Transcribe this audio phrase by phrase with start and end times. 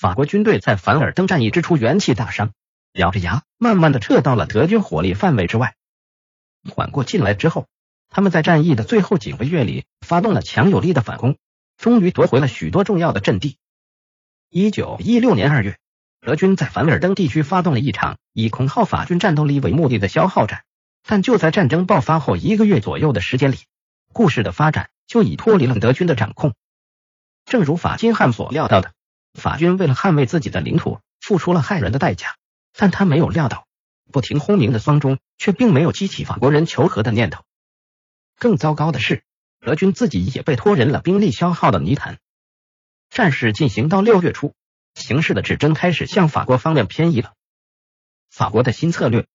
[0.00, 2.52] 法国军队在凡尔登战役之初元气大伤，
[2.94, 5.74] 咬着牙慢慢的撤到了德军火力范围之外。
[6.70, 7.66] 缓过劲来之后，
[8.08, 11.36] 他们在战役的最后几个月里发动了强有力的反攻，
[11.76, 13.58] 终于夺回了许多重要的阵地。
[14.48, 15.76] 一九一六年二月，
[16.22, 20.64] 德军在凡尔登地区发动了一场以空耗法军战斗力为目的的消耗战，
[21.06, 23.58] 但就在战争爆发后一个月左右的时间里，
[24.14, 26.54] 故事的发展就已脱离了德军的掌控。
[27.44, 28.94] 正如法金汉所料到的，
[29.34, 32.36] 法军为了捍卫自己的领土，付出了骇人的代价，
[32.72, 33.66] 但他没有料到，
[34.10, 37.44] 不停轰鸣的丧钟却并没有激起法国人求和的念头。
[38.38, 39.22] 更糟糕的是，
[39.60, 42.18] 德军自己也被拖人了兵力消耗的泥潭。
[43.10, 44.54] 战事进行到六月初，
[44.94, 47.32] 形势的指针开始向法国方面偏移了。
[48.30, 49.26] 法国的新策略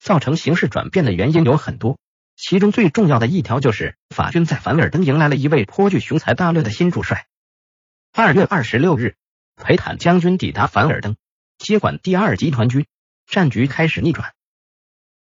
[0.00, 1.98] 造成形势转变的原因有很多，
[2.36, 7.26] 其中最重要的一条就是法军在凡尔登迎来了一位颇具雄才大略的新主帅。
[8.16, 9.16] 二月二十六日，
[9.56, 11.16] 裴坦将军抵达凡尔登，
[11.58, 12.86] 接管第二集团军，
[13.26, 14.34] 战局开始逆转。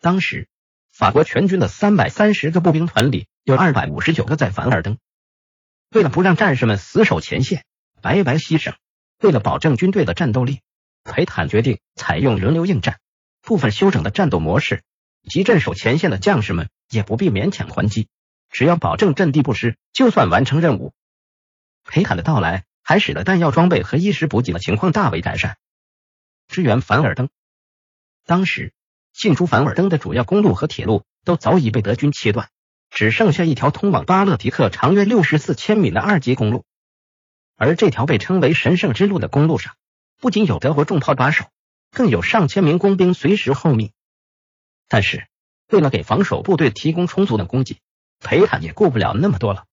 [0.00, 0.48] 当时，
[0.92, 4.98] 法国全军的三百三十个步兵团里有二百五十九个在凡尔登。
[5.90, 7.64] 为了不让战士们死守前线，
[8.02, 8.76] 白白牺牲，
[9.18, 10.60] 为了保证军队的战斗力，
[11.02, 13.00] 裴坦决定采用轮流应战，
[13.42, 14.84] 部分休整的战斗模式，
[15.28, 18.06] 即镇守前线的将士们也不必勉强还击，
[18.48, 20.94] 只要保证阵地不失，就算完成任务。
[21.82, 25.58] 裴坦的到来还使得弹药装备和衣食补给的情况大为改善。
[26.46, 27.30] 支援凡尔登，
[28.24, 28.72] 当时
[29.12, 32.48] 进出凡尔登的主要公路和铁路都早已被德军切断。
[32.88, 36.64] 只剩下一条通往巴勒迪克长约六十四千米的二级公路，
[37.56, 39.74] 而这条被称为神圣之路的公路上，
[40.20, 41.46] 不仅有德国重炮把守，
[41.90, 43.90] 更有上千名工兵随时候命。
[44.86, 45.26] 但是，
[45.68, 47.80] 为了给防守部队提供充足的供给，
[48.20, 49.66] 裴坦也顾不了那么多了。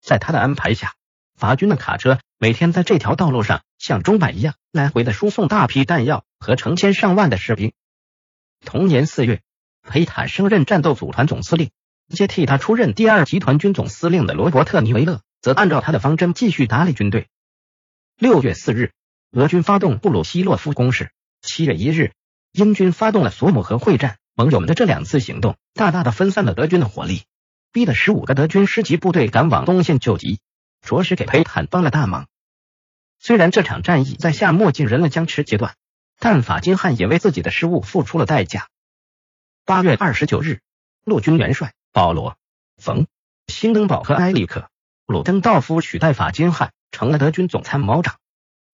[0.00, 0.94] 在他的安排下，
[1.40, 7.72] 法军的卡车每天在这条道路上像钟摆一样来回的输送大批弹药和成千上万的士兵。
[8.62, 9.40] 同年四月，
[9.80, 11.70] 裴坦升任战斗组团总司令。
[12.14, 17.28] 接替他出任第二集团军总司令的罗伯特·尼维勒，则按照他的方针继续打理军队。
[18.18, 18.92] 六月四日，
[19.30, 21.06] 俄军发动布鲁希洛夫攻势；
[21.40, 22.12] 七月一日，
[22.52, 24.18] 英军发动了索姆河会战。
[24.34, 27.22] 盟友们的这两次行动，大大的分散了德军的火力，
[27.72, 30.40] 逼得十五个德军师级部队赶往东线救急，
[30.80, 32.28] 着实给裴坦帮了大忙。
[33.18, 35.76] 虽然这场战役在夏末进入了僵持阶段，
[36.18, 38.68] 但法金汉也为自己的失误付出了代价。
[39.64, 40.60] 八月二十九日，
[41.04, 41.74] 陆军元帅。
[41.92, 42.32] 保罗·
[42.76, 43.02] 冯·
[43.48, 44.60] 辛登堡和埃里克·
[45.06, 48.20] 鲁登道夫取代法金汉成了德军总参谋长，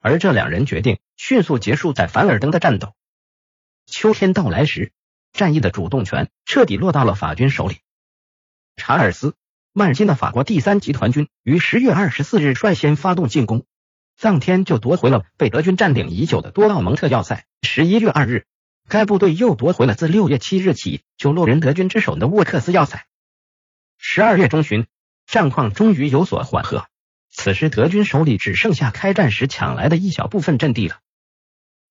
[0.00, 2.92] 而这两人决定迅速结束在凡尔登的战斗。
[3.86, 4.92] 秋天到来时，
[5.32, 7.78] 战役的主动权彻底落到了法军手里。
[8.76, 9.30] 查尔斯·
[9.78, 13.66] 曼金的法国第三集团军于十月二十四日率先发动进攻，
[14.18, 17.44] 当天就夺回了被德军占领已久的多奥蒙特要塞。
[17.60, 18.46] 十一月二日。
[18.88, 23.04] 该部队又夺回了自六月七日起就落人德军之手的沃克斯要塞。
[23.98, 24.86] 十二月中旬，
[25.26, 26.86] 战况终于有所缓和，
[27.30, 31.00] 此时德军手里只剩下开战时抢来的一小部分阵地了。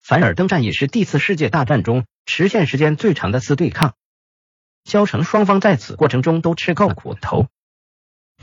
[0.01, 3.93] 凡尔登战役是第四世界大战中持续时间最长的次对抗，
[4.83, 7.47] 交城双方在此过程中都吃够了苦头。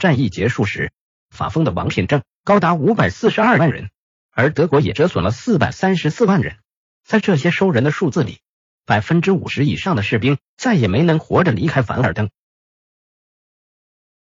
[0.03, 0.91] 战役结束时，
[1.31, 3.89] 法方的王品正高达五百四十二万人，
[4.33, 6.57] 而德国也折损了四百三十四万人。
[7.05, 8.41] 在这些收人的数字里，
[8.85, 12.31] 百分之五十以上的士兵再也没能活着离开凡尔登。